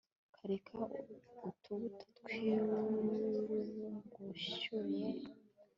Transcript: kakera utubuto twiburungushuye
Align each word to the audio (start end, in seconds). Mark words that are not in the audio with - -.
kakera 0.35 1.01
utubuto 1.49 2.05
twiburungushuye 2.17 5.05